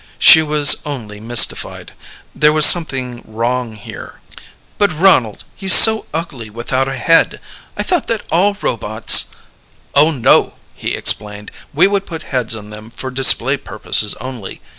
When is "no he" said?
10.09-10.95